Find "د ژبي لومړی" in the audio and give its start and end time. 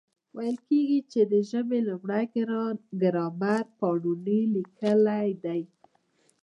1.31-2.25